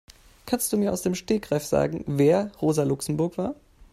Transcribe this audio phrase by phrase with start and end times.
[0.47, 3.53] Kannst du mir aus dem Stegreif sagen, wer Rosa Luxemburg war?